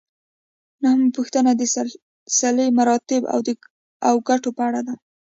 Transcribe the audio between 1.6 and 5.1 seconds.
سلسله مراتبو او ګټو په اړه ده.